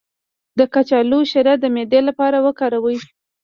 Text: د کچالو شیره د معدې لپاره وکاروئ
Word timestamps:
د 0.57 0.59
کچالو 0.73 1.19
شیره 1.31 1.53
د 1.59 1.65
معدې 1.75 1.99
لپاره 2.09 2.37
وکاروئ 2.45 2.97